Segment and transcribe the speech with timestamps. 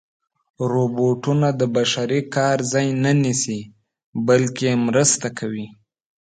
[0.71, 3.61] روبوټونه د بشري کار ځای نه نیسي،
[4.27, 5.67] بلکې مرسته کوي.